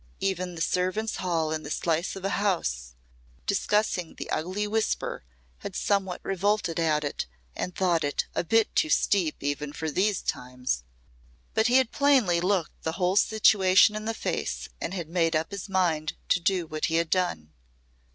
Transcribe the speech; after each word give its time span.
Even 0.19 0.55
the 0.55 0.61
servants' 0.63 1.17
hall 1.17 1.51
in 1.51 1.61
the 1.61 1.69
slice 1.69 2.15
of 2.15 2.25
a 2.25 2.37
house, 2.41 2.95
discussing 3.45 4.15
the 4.15 4.31
ugly 4.31 4.65
whisper 4.67 5.23
had 5.59 5.75
somewhat 5.75 6.19
revolted 6.25 6.79
at 6.79 7.03
it 7.03 7.27
and 7.55 7.75
thought 7.75 8.03
it 8.03 8.25
"a 8.33 8.43
bit 8.43 8.75
too 8.75 8.89
steep 8.89 9.43
even 9.43 9.71
for 9.71 9.91
these 9.91 10.23
times." 10.23 10.85
But 11.53 11.67
he 11.67 11.75
had 11.75 11.91
plainly 11.91 12.41
looked 12.41 12.81
the 12.81 12.93
whole 12.93 13.15
situation 13.15 13.95
in 13.95 14.05
the 14.05 14.15
face 14.15 14.69
and 14.81 14.91
had 14.91 15.07
made 15.07 15.35
up 15.35 15.51
his 15.51 15.69
mind 15.69 16.13
to 16.29 16.39
do 16.39 16.65
what 16.65 16.85
he 16.85 16.95
had 16.95 17.11
done. 17.11 17.51